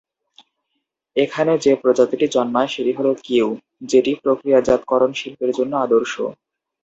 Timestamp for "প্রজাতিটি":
1.81-2.25